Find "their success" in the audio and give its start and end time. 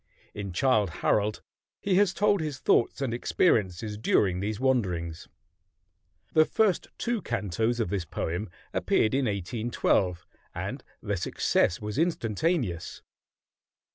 11.03-11.79